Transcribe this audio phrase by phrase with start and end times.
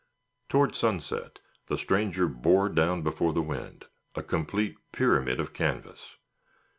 [0.49, 3.85] Toward sunset the stranger bore down before the wind,
[4.15, 6.15] a complete pyramid of canvas.